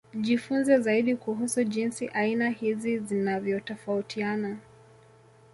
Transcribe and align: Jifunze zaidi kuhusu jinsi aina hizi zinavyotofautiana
Jifunze 0.13 0.77
zaidi 0.79 1.15
kuhusu 1.15 1.63
jinsi 1.63 2.07
aina 2.07 2.49
hizi 2.49 2.99
zinavyotofautiana 2.99 4.57